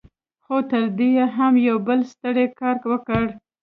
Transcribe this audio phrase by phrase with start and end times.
[0.45, 3.25] خو تر دې يې هم يو بل ستر کار وکړ.